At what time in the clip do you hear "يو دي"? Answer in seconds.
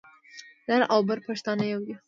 1.73-1.93